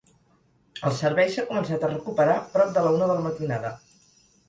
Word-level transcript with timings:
El 0.89 0.95
servei 0.99 1.29
s’ha 1.35 1.45
començat 1.51 1.87
a 1.87 1.91
recuperar 1.93 2.41
prop 2.57 2.75
de 2.79 2.87
la 2.89 2.97
una 2.99 3.15
de 3.15 3.15
la 3.23 3.31
matinada. 3.31 3.79